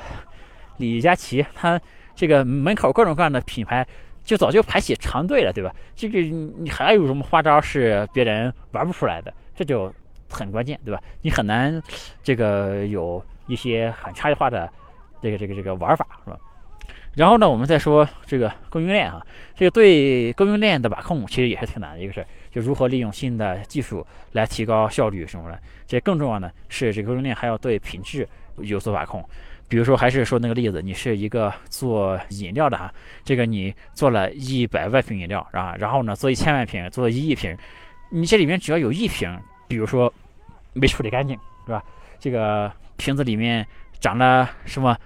[0.77, 1.81] 李佳琦，他
[2.15, 3.85] 这个门口各种各样的品牌
[4.23, 5.73] 就早就排起长队了，对吧？
[5.95, 9.33] 这个你还有什么花招是别人玩不出来的？
[9.55, 9.91] 这就
[10.29, 11.01] 很关键，对吧？
[11.23, 11.81] 你很难
[12.21, 14.71] 这个有一些很差异化的。
[15.23, 16.37] 这个这个这个玩法是吧？
[17.15, 19.23] 然后呢，我们再说这个供应链啊，
[19.55, 25.59] 这个对供应链的把控其实也是挺难的一个事儿，就如何利用新的技术来提高效率什么的。
[25.85, 29.23] 这更重要的是，这个供应链还要对品质有所把控。
[29.69, 32.91] 比如说，还是说那个例子，你是一个做饮料的哈，
[33.23, 37.55] 这个你做了一百万瓶饮料啊，然后呢做一千万瓶，做一亿瓶，
[38.09, 40.11] 你这里面只要有一瓶，比如说
[40.73, 41.83] 没处理干净是吧？
[42.19, 43.65] 这个瓶子里面
[43.99, 44.97] 长了什么？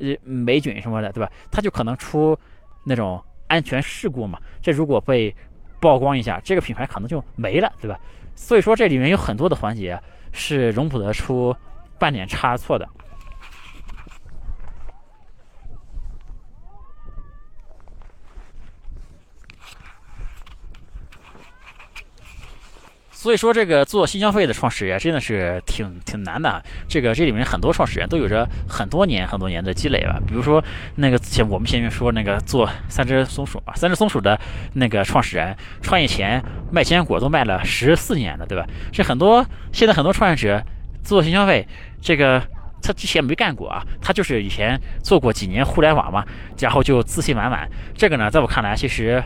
[0.00, 1.30] 呃，霉菌什么的，对吧？
[1.50, 2.38] 它就可能出
[2.84, 4.38] 那种安全事故嘛。
[4.60, 5.34] 这如果被
[5.80, 7.98] 曝光一下，这个品牌可能就没了，对吧？
[8.34, 10.00] 所以说这里面有很多的环节
[10.32, 11.54] 是容不得出
[11.98, 12.88] 半点差错的。
[23.18, 26.62] 所以说，这个做新消费的创始人真的是挺挺难的。
[26.86, 30.20] 这个这里面很多创始人都有着很多年、很多年的积累吧。
[30.28, 30.62] 比如说，
[30.96, 34.38] 那个前我们前面说那个做三只松鼠啊，三只松鼠的
[34.74, 38.66] 那个创始人，创业前卖坚果都卖了十四年了，对吧？
[38.92, 40.62] 这很多现在很多创业者
[41.02, 41.66] 做新消费，
[42.02, 42.38] 这个
[42.82, 46.22] 他之前没干过啊，他就是以前做过几年互联网嘛，
[46.60, 47.66] 然后就自信满满。
[47.94, 49.24] 这个呢，在我看来，其实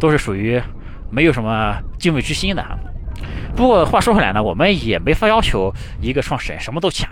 [0.00, 0.60] 都是属于
[1.08, 2.76] 没有什么敬畏之心的哈。
[3.54, 7.08] 不过话说回来呢，我们也没法要求一个创始人什么都强，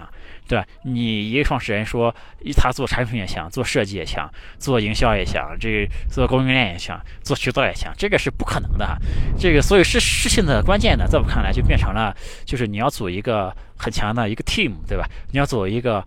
[0.48, 0.66] 对吧？
[0.84, 2.12] 你一个创始人说
[2.56, 8.96] 他做产品也强，做设计也强，做营销也强，这做供应链也强，做渠道也强，这个是不可能的哈。
[9.38, 15.04] 这个所以是事情的关键呢，在我看来就变成了，就是你要组一个很强的一个 team，对吧？
[15.30, 16.04] 你要组一个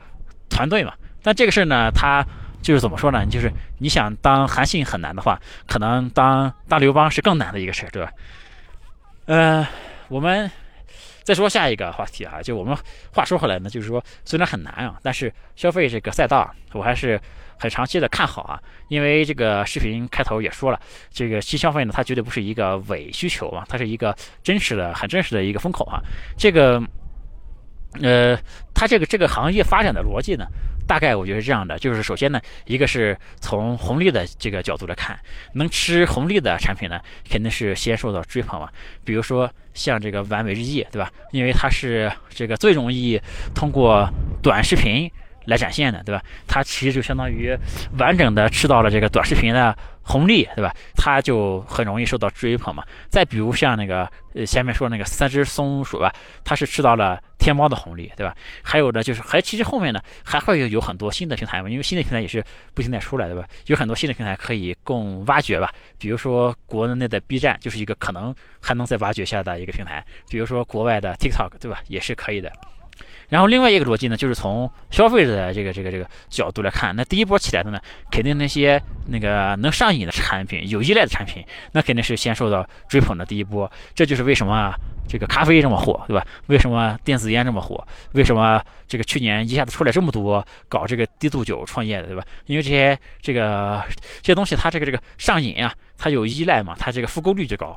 [0.50, 0.94] 团队嘛。
[1.22, 2.26] 但这个事呢，他
[2.62, 3.26] 就是怎么说呢？
[3.28, 8.12] 就是你想当韩信很难的话，可能当当刘邦是更难的一个事，对吧？
[9.28, 9.68] 呃。
[10.10, 10.50] 我们
[11.24, 12.76] 再说下一个话题啊，就我们
[13.14, 17.20] 话说回来呢，就是说虽然很难啊，但是消费这个赛道我还是
[17.58, 26.02] 很长期的看好啊，因为这个视频开头也说了，这个新消费呢，它绝对不是一个伪需求啊，它是一个真实的、很真实的一个风口啊。
[26.38, 26.82] 这个
[28.02, 28.38] 呃，
[28.74, 30.46] 它这个这个行业发展的逻辑呢，
[30.88, 35.18] 大概我觉得是这样的，就是首先呢，一个是从红利的这个角度来看，
[35.54, 38.70] 能吃红利的产品呢，肯定是先受到追捧嘛。
[39.04, 41.12] 比如说像这个完美日记，对吧？
[41.32, 43.20] 因为它是这个最容易
[43.56, 44.10] 通过
[44.42, 45.12] 短视频。
[45.46, 46.22] 来展现的，对吧？
[46.48, 47.58] 它其实就相当于
[47.98, 50.74] 完整的吃到了这个短视频的红利，对吧？
[50.96, 52.84] 它就很容易受到追捧嘛。
[53.10, 58.36] 再比如像那个呃前面说那个三只松鼠吧，它是吃到了天猫的红利，对吧？
[58.62, 63.48] 还有的就是还其实后面呢还会有有很多新的平台嘛，因为新的平台也是不停在出来，对吧？
[63.68, 65.74] 有很多新的平台可以供挖掘吧。
[65.98, 71.82] 比如说国内的 B 站就是一个可能还能再挖掘下的一个平台，比如说国外的 TikTok，对吧？
[71.88, 72.52] 也是可以的。
[73.34, 77.80] 然后另外一个逻辑呢，就是从消费者的这个这个这个角度来看，那第一波起来的呢，
[78.12, 83.70] 肯定那些那个能上瘾的产品、有依赖的产品，那肯定是先受到追捧的第一波。
[83.96, 84.72] 这就是为什么
[85.10, 86.24] 这个咖啡这么火，对吧？
[86.46, 87.84] 为什么电子烟这么火？
[88.12, 92.24] 为什么这个去年一下子出来这么多搞这个低度酒创业的，对吧？
[92.46, 93.84] 因为这些这个
[94.22, 97.76] 这些东西它这个这个上瘾啊，它有依赖嘛，它这个复购率就高。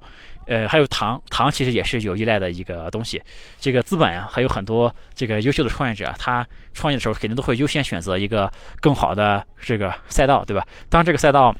[0.49, 3.21] 呃，还有糖，糖其实也是有依赖的一个东西。
[3.59, 10.66] 这个资本啊，还有很多这个优秀的创业者，他创业的时候肯定都会优先选择一个更好的这个赛道，对吧？
[10.90, 11.54] 当这个赛道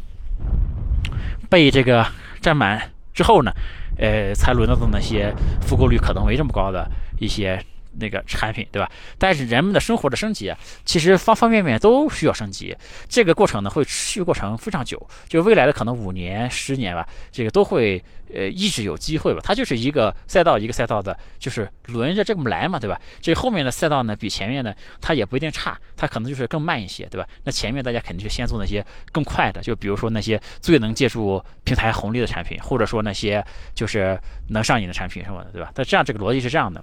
[1.49, 2.05] 被这个
[2.41, 3.53] 占满之后呢，
[3.97, 7.65] 呃，才轮到的那些复购率可能没这么高的一些。
[7.99, 8.91] 那个产品对吧？
[9.19, 10.53] 但是人们的生活的升级，
[10.85, 12.77] 其实方方面面都需要升级。
[13.09, 18.03] 这个过程呢，会持续过程非常久，就未来的可能五年、十年吧，这个都会
[18.35, 19.41] 呃一直有机会吧。
[19.43, 23.01] 它就是一个赛道一个赛道的，就是轮着这么来嘛，对吧？
[23.21, 27.27] 这后面的赛道呢，比前面呢，它也不一定差，它可能就是更慢一些，对吧？
[27.45, 35.73] 那前面大家肯定是先做那些更快的，就比如说那些最能借助平台红利的产品，或者说那些就是能上瘾的产品什么的，对吧？
[35.75, 36.83] 那这样这个逻辑是这样的。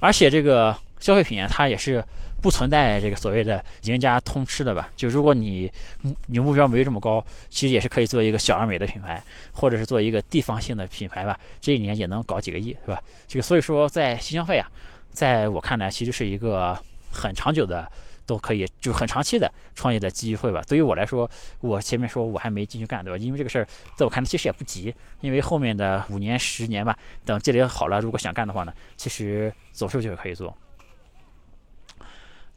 [0.00, 2.04] 而且这个消费品啊，它也是
[2.40, 4.88] 不存在这个所谓的赢家通吃的吧？
[4.96, 5.70] 就如果你
[6.26, 11.38] 你目标没这么高，其实也是可以做一个小而美的品牌，或者是做一个地方性的品牌吧。
[11.60, 13.02] 这一年也能搞几个亿，是吧？
[13.26, 14.70] 这个所以说，在新消费啊，
[15.10, 16.78] 在我看来，其实是一个
[17.12, 17.90] 很长久的。
[18.28, 20.62] 都可以，就很长期的创业的机会吧。
[20.68, 21.28] 对于我来说，
[21.60, 23.16] 我前面说我还没进去干，对吧？
[23.16, 30.54] 因为这个事儿，在我看来其实也不急，因为后面的五年、十年吧，等积累好了，如果想干的话呢，其实走出去可以做。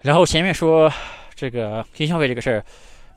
[0.02, 0.92] 然后前面说
[1.34, 2.66] 这个新消费这个事儿，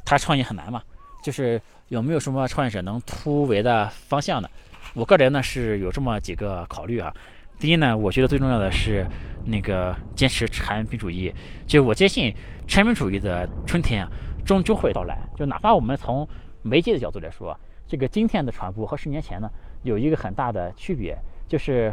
[0.04, 0.80] 它创业很难嘛，
[1.24, 4.48] 就是有没有什么创业者能突围的方向呢？
[4.94, 7.12] 我个人呢是有这么几个考虑啊。
[7.58, 9.06] 第一呢，我觉得最重要的是
[9.46, 11.32] 那个坚持产品主义。
[11.66, 12.34] 就我坚信，
[12.66, 14.06] 产品主义的春天，
[14.44, 15.18] 终究会到来。
[15.36, 16.28] 就哪怕我们从
[16.62, 19.50] 媒介的角度来说，这个今天的传播和十年前呢，
[19.82, 21.16] 有一个很大的区别，
[21.48, 21.92] 就是，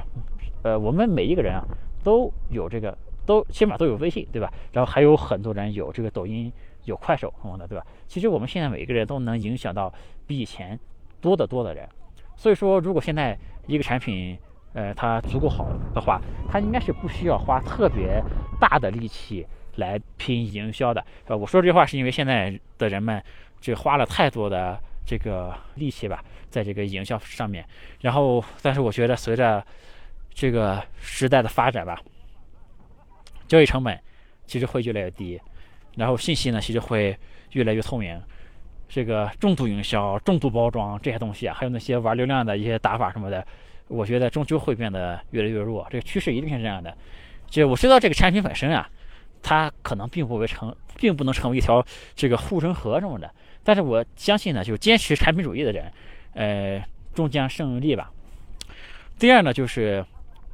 [0.63, 1.63] 呃，我们每一个人啊，
[2.03, 4.51] 都有这个，都起码都有微信，对吧？
[4.73, 6.51] 然后还有很多人有这个抖音、
[6.83, 7.85] 有快手什么的，对吧？
[8.07, 9.93] 其实我们现在每一个人都能影响到
[10.27, 10.77] 比以前
[11.21, 11.87] 多得多的人。
[12.35, 14.37] 所以说，如果现在一个产品，
[14.73, 18.23] 呃，它足够好的话，它应该是不需要花特别
[18.59, 21.35] 大的力气来拼营销的，是吧？
[21.35, 23.21] 我说这句话是因为现在的人们
[23.59, 27.65] 这花了太多的这个力气吧，在这个营销上面。
[27.99, 29.65] 然后，但是我觉得随着
[30.33, 31.99] 这个时代的发展吧，
[33.47, 33.99] 交易成本
[34.45, 35.39] 其实会越来越低，
[35.97, 37.17] 然后信息呢其实会
[37.51, 38.21] 越来越透明。
[38.87, 43.45] 这个重度营销、重度包装这些东西啊，还有那些玩流量的一些打法什么的。
[43.87, 46.95] 我觉得终究会变得越来越弱，这个趋势一定是这样的。
[47.49, 48.89] 就我知道这个产品本身啊，
[49.43, 53.29] 它可能并不为成，并不能成为一条这个护城河什么的。
[53.63, 55.91] 但是我相信呢，就坚持产品主义的人，
[56.33, 56.81] 呃，
[57.13, 58.09] 终将胜利吧。
[59.19, 60.05] 第二呢，就是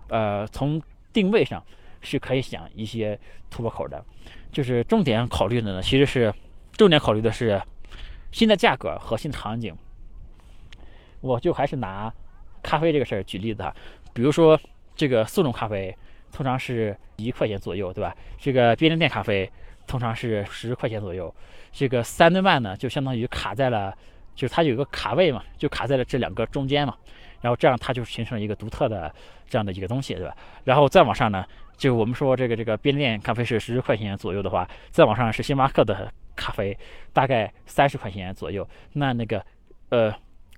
[0.09, 0.81] 呃，从
[1.13, 1.63] 定位上
[2.01, 3.19] 是可以想一些
[3.51, 4.03] 突破口的。
[4.51, 6.33] 就是重点考虑的呢，其实是
[6.71, 7.61] 重点考虑的是
[8.31, 9.75] 新的价格和新的场景。
[11.21, 12.11] 我就还是拿。
[12.67, 13.73] 咖啡这个事儿举例子哈，
[14.13, 14.59] 比如说
[14.93, 15.95] 这个速溶咖啡
[16.33, 18.13] 通常是一块钱左右，对吧？
[18.37, 19.49] 这个便利店咖啡
[19.87, 21.33] 通常是十块钱左右。
[21.71, 23.95] 这个三顿半呢，就相当于卡在了，
[24.35, 26.93] 就是它有一个卡位嘛，就卡在了这两个中间嘛。
[27.39, 29.13] 然后这样它就形成了一个独特的
[29.47, 30.35] 这样的一个东西，对吧？
[30.65, 31.45] 然后再往上呢，
[31.77, 36.77] 就我们说这个这个便利店咖啡是十块钱左右的话，再往上是星巴克的咖啡，
[37.13, 38.67] 大概三十块钱左右。
[38.91, 39.41] 那那个
[39.89, 40.13] 呃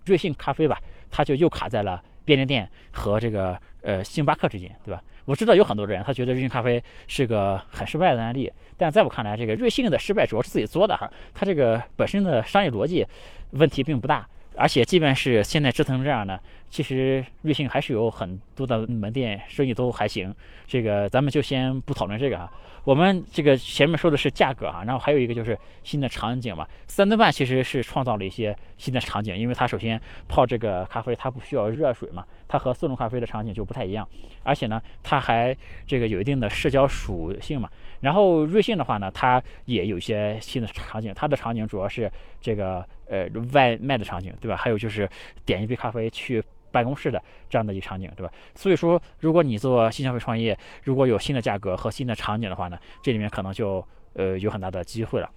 [0.06, 0.82] 瑞幸咖啡吧。
[1.10, 5.02] 他就又卡在了便利店和这个呃星巴克之间，对吧？
[5.26, 13.06] 我知道有很多人他觉得瑞幸咖啡是个很失败的案例，但在我看来，这个瑞幸的失败主要是自己作的哈，它这个本身的商业逻辑
[13.52, 14.28] 问题并不大，
[14.60, 16.38] 而且即便是现在折腾成这样呢，
[16.70, 20.36] 其实瑞幸还是有很多的门店生意都还行。
[20.68, 22.52] 这个咱们就先不讨论这个啊。
[22.84, 26.68] 我们这个前面说的是价格啊，然后还有一个就是新的场景嘛。
[26.88, 34.08] 三顿半其实是创造了一些新的场景，因为它首先泡这个咖啡它不需要热水嘛，它和速溶咖啡的场景就不太一样。
[34.44, 37.70] 而且呢，它还这个有一定的社交属性嘛。
[38.00, 44.56] 然后瑞幸的话呢，它也有一些新的场景，它的场景主要是这个呃外卖的场景，对吧？
[44.56, 45.10] 还有就是
[45.46, 46.44] 点一杯咖啡去。
[46.72, 47.20] 办公室的
[47.50, 48.32] 这样的一个场景，对吧？
[48.54, 55.32] 所以说，如果你做新消费创业，如果有新的价格和新的场景的话呢，这里面可能就呃有很大的机会了。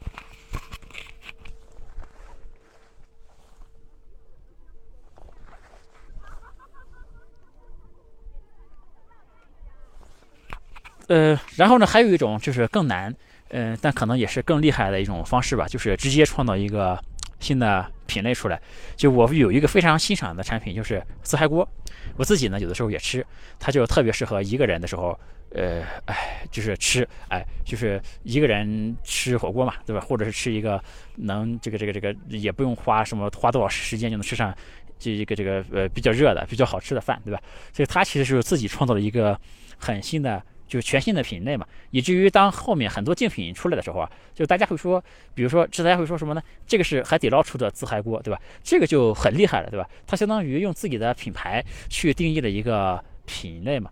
[11.09, 13.17] 呃，然后呢，还有一种就是更难，
[13.49, 17.03] 嗯，但可能也是更厉害的一种方式吧，就是直接创造一个。
[17.42, 18.59] 新的品类出来，
[18.96, 21.68] 就我有一个非常欣赏的产品，就是自嗨锅。
[22.16, 23.26] 我自己呢，有的时候也吃，
[23.59, 25.18] 它就特别适合一个人的时候，
[25.50, 30.00] 呃，哎，就是吃，哎，就是一个人吃火锅嘛，对吧？
[30.00, 30.83] 或者是吃一个
[31.16, 34.55] 能这个这个这个也不用花什么花多少时间就能吃上
[34.98, 37.40] 这一个这个呃比较热的、比较好吃的饭，对吧？
[37.72, 39.38] 所以它其实是自己创造了一个
[39.78, 40.42] 很新的。
[40.73, 45.05] 就是全新的品类嘛，以至于当后面很多竞品出来的时候啊，就大家会说，
[45.35, 46.43] 比如说，大家会说什么呢？
[46.67, 48.41] 这个是海底捞出的自嗨锅，对吧？
[48.63, 49.87] 这个就很厉害了，对吧？
[50.07, 53.91] 它相当于用自己的品牌去定义了一个品类嘛。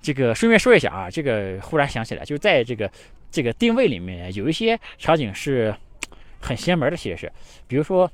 [0.00, 2.90] 这个顺便说一下啊，这个忽然想起来，就是在这个
[3.30, 5.76] 这个定位里面有一些场景是
[6.40, 7.30] 很邪门的，其实是，
[7.66, 8.10] 比如说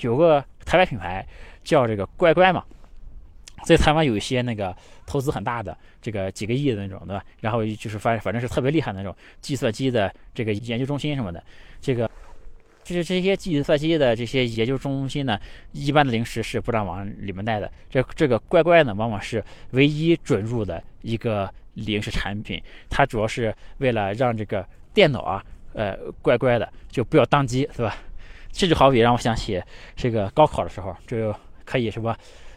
[0.00, 1.26] 有个台湾品牌
[1.62, 2.62] 叫这个乖乖嘛。
[3.62, 7.24] 在台湾有一些那个投资很大的，这个几个亿的那种，对吧？
[7.40, 11.42] 然后就是反反正是特别厉害的那种计算机的这个研究中心什么的，
[11.80, 12.10] 这个
[12.82, 15.40] 就是这些计算机的这些研究中心呢，
[15.72, 17.70] 一般的零食是不让往里面带的。
[17.88, 27.96] 这这个乖乖呢，往往是唯一准入的一个零食产品，它主要是为了让这个电脑啊，呃，乖乖的就不要宕机，对吧？
[28.52, 29.62] 这就好比让我想起
[29.96, 32.14] 这个高考的时候，就可以什么。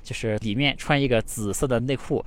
[0.07, 2.25] 就是里面穿一个紫色的内裤，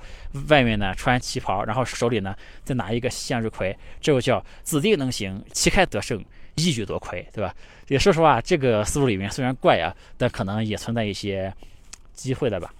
[0.49, 7.55] 外面呢穿旗袍，然后手里呢再拿一个向日葵，这就叫子弟能行，旗开得胜，一举夺魁，对吧？
[7.87, 11.51] 也说实话，这个思路里面虽然怪啊，但可能也存在一些
[12.13, 12.71] 机会的吧。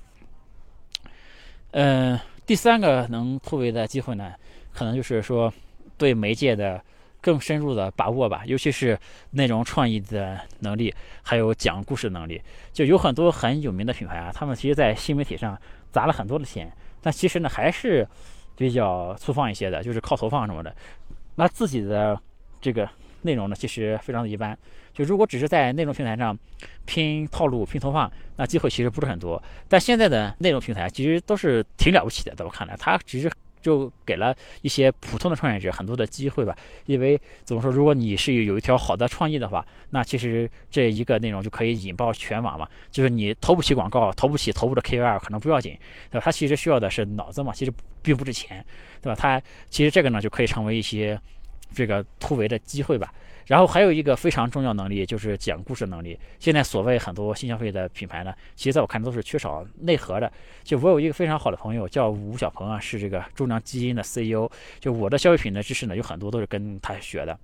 [1.71, 4.33] 嗯，第三个能突围的机会呢，
[4.71, 5.51] 可能就是说
[5.97, 6.79] 对媒介的。
[7.21, 8.97] 更深入的把握吧，尤其是
[9.31, 12.41] 内容创意的能力，还有讲故事能力。
[12.73, 15.55] 就有很多很有名的品牌啊，他们其实在新媒体上
[15.91, 18.07] 砸了很多的钱，但其实呢还是
[18.55, 20.75] 比较粗放一些的，就是靠投放什么的。
[21.35, 22.19] 那自己的
[22.59, 22.89] 这个
[23.21, 24.57] 内容呢，其实非常的一般。
[24.91, 26.37] 就如果只是在内容平台上
[26.85, 29.41] 拼套路、拼投放，那机会其实不是很多。
[29.69, 33.31] 但现在的内容平台其实都是挺了不起的，在我看来，它只是。
[33.61, 42.67] 就给了一些普通的创业者很多的机会吧，因为怎么说，如果你是有一条好的创意的话，那其实这一个内容就可以引爆全网嘛。
[42.89, 45.77] 就是你投不起广告，投不起头部的 KOL 可能不要紧，
[46.09, 46.21] 对吧？
[46.25, 47.71] 它其实需要的是脑子嘛，其实
[48.01, 48.65] 并不值钱，
[49.01, 49.15] 对吧？
[49.19, 51.19] 它其实这个呢就可以成为一些
[51.73, 53.13] 这个突围的机会吧。
[53.47, 56.17] 然后还有一个非常重要能力，就是讲故事能力。
[56.39, 60.31] 现在所谓很多新消费的品牌呢，其实在我看都是缺少内核的。
[60.63, 64.49] 就我有一个非常好的朋友叫吴小鹏啊，是这个中粮基因的 CEO。
[64.79, 67.37] 就我的消费品的知识呢，有很多都是跟他学的。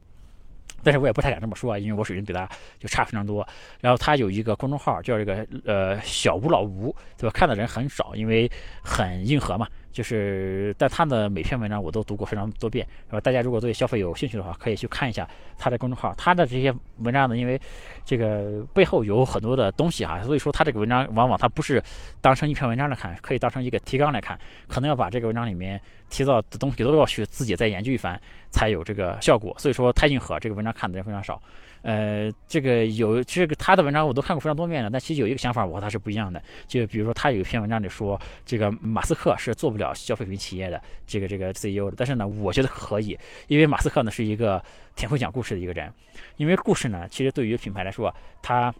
[0.83, 2.47] 但是我也不太敢这么说啊，因为我水平比他
[2.79, 3.45] 就差非常多。
[3.81, 7.33] 然后他有一个公众号叫这个呃小吴老吴，对吧？
[7.33, 8.49] 看的人很少，因为
[8.83, 9.67] 很硬核嘛。
[9.97, 13.19] 就是，但他的每篇文章我都读过非常多遍，是吧？
[13.19, 16.13] 大家如果对消费有兴趣的话，可以去看一下他的公众号。
[16.15, 17.59] 他的这些文章呢，因为
[18.05, 21.83] 这个背后有很多的东西哈，所以说他这个文章往往他不是
[22.21, 25.81] 当成一篇文章来看，可以当成一个提纲来看，可能要把这个文章里面
[26.11, 29.55] 提到的东西都要去自己再研究一番，才有这个效果。
[29.57, 31.41] 所以说太硬核，这个文章看的人非常少。
[31.81, 36.41] 呃，这个有这个他的文章我都看过非常多遍了，但其实有一个想法我和他是不一样的。
[36.67, 44.63] 就比如说他有一篇文章里说，这个马斯克是做不了消费品企业的这个这个 CEO 的，但是呢，我觉得可以，因为马斯克呢是一个
[44.95, 45.91] 挺会讲故事的一个人。
[46.37, 48.73] 因为故事呢，其实对于品牌来说，他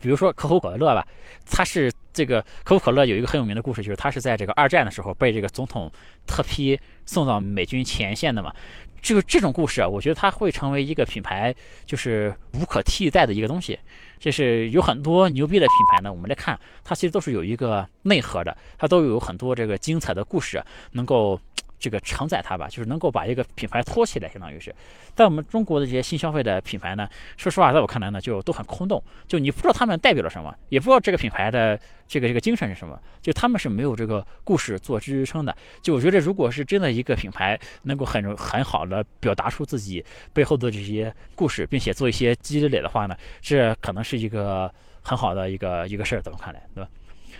[0.00, 1.06] 比如说可口可乐吧，
[1.46, 5.90] 他是这个可口可乐有一个很有名的故事，就是它是在这个二战的时候被这个总统
[6.26, 8.54] 特批送到美军前线的嘛。
[9.00, 11.52] 这个这种故事啊，我觉得它会成为一个品牌，
[11.84, 13.76] 就是无可替代的一个东西。
[14.20, 21.40] 就是有很多牛逼的品牌呢，我们来看，它其实都是有一个内核的，它都有很多这个精彩的故事，能够
[21.82, 24.72] 这个承载它吧，就是能够把一个品牌托起来，相当于是。
[25.16, 31.76] 在我们中国的这些新消费的品牌呢，说实话，在我看来呢，就都很空洞，就你不知道他们代表了什么，也不知道这个品牌的
[32.06, 35.54] 这个这个精神是什么，就他们是没有这个故事做支撑的。
[35.82, 44.72] 就我觉得，如果是真的一个品牌能够很很好的表达出自己背后的这些故事，并且做一些积累的话呢，这可能是一个
[45.02, 46.88] 很好的一个一个事儿，在我看来，对吧？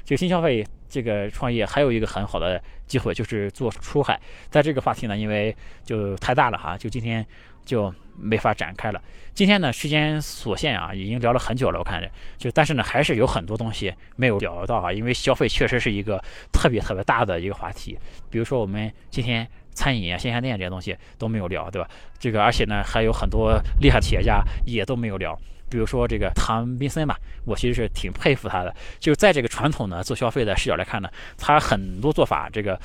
[0.04, 4.20] 这个新消费这个创业还有一个很好的机会，就是做出海。
[4.50, 7.24] 在这个话题呢，因为就太大了哈，就今天
[7.64, 9.00] 就没法展开了。
[9.34, 16.22] 今天呢，时间所限啊，已经聊了很久了，我看着就，但是呢，还是有很多东西没有聊到啊，因为消费确实是一个
[16.52, 17.98] 特别特别大的一个话题。
[18.28, 21.88] 比如说我们今天餐饮啊、线下店这些东西都没有聊，对吧？
[22.18, 25.38] 这个而且呢，还有很多厉害企业家也都没有聊。
[25.72, 28.74] 比如说这个唐宾森吧，我其实是挺佩服他的。
[29.00, 31.08] 就在这个传统的做消费的视角来看呢，
[31.38, 32.78] 他很多做法这个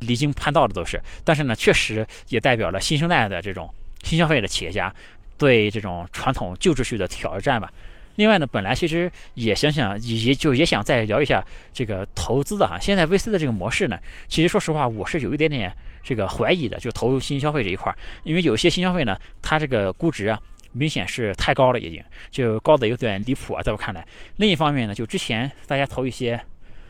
[0.00, 3.72] 离经叛道的都是，但是呢，确实也代表了新生代的这种
[4.02, 4.92] 新消费的企业家
[5.38, 7.72] 对这种传统旧秩序的挑战吧。
[8.16, 12.76] 另外呢，本来其实也想想，也就也想再聊一下这个投资的哈。
[12.80, 15.72] 现在 VC 的这个模式呢，其实说实话，我是有一点点
[16.02, 20.38] 这个怀疑的，就投入新消费这一块，因为有些新消费呢，它这个估值啊。
[20.72, 24.06] 明显是太高了，已经就高的有点离谱啊，在我看来。
[24.36, 26.40] 另一方面呢，就之前大家投一些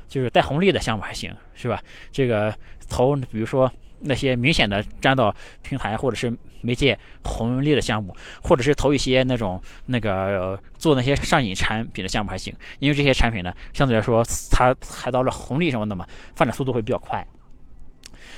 [0.08, 1.82] 就是带红利的项目还行，是吧？
[2.10, 2.54] 这个
[2.88, 3.70] 投比如说
[4.00, 16.06] 那些明显的沾到平台或者是媒介红利的项目，或者是投一些那种那个做那些上瘾产品的项目还行，因为这些产品呢，相对来说它踩到了红利什么的嘛，
[16.36, 17.26] 发展速度会比较快。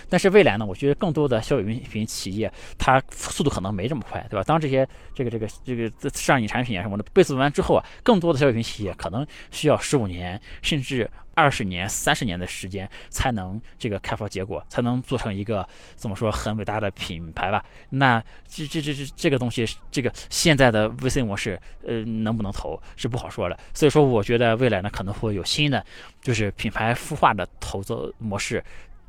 [0.09, 0.65] 但是未来呢？
[0.67, 4.45] 我觉得更多的消费品企业，它速度可能没这么快，对吧？
[4.45, 17.65] 当这些这个这个这个上瘾产品啊什么的被做完之后啊，更多的消费品企业可能需要十五年甚至二十年、三十年的时间才能这个开发结果，才能做成一个怎么说很伟大的品牌吧？
[17.91, 23.59] 那这这这这这个东西，这个现在的 VC 模式，呃，能不能投是不好说的。
[23.73, 25.85] 所以说，我觉得未来呢可能会有新的，
[26.23, 28.63] 就是品牌孵化的投资模式。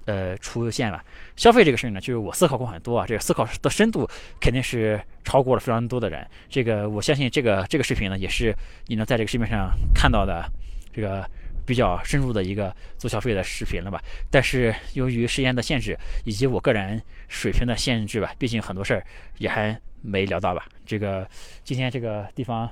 [0.05, 1.03] 呃，出现了
[1.35, 4.07] 消费这个事儿呢，就是我思考过很多啊，这个思考的深度
[4.39, 6.25] 肯定是超过了非常多的人。
[6.49, 8.55] 这个我相信，这个这个视频呢，也是
[8.87, 10.45] 你能在这个视频上看到的
[10.93, 11.27] 这个
[11.65, 13.99] 比较深入的一个做消费的视频了吧？
[14.29, 19.05] 但是由于时间的限制以及我个人水平的限制吧，毕竟很多事儿
[19.39, 20.67] 也还没聊到吧。
[20.85, 21.27] 这个
[21.63, 22.69] 今天这个地方。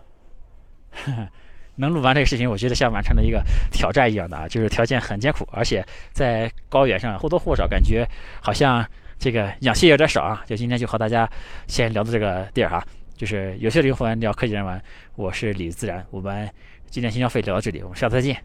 [1.76, 8.08] 能录完这个视频，我觉得像完成了一个挑战一样的啊，就是条件很艰苦，而且在高原上或多或少感觉
[8.42, 8.86] 好像
[9.18, 10.44] 这个氧气有点少啊。
[10.46, 11.30] 就今天就和大家
[11.68, 14.82] 先聊到这个地儿哈，就是有些灵魂聊科技人文，
[15.16, 16.50] 我是李自然，我们
[16.90, 18.38] 今天新消费聊到这里，我们下次再见，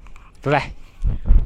[0.43, 1.38] 拜拜。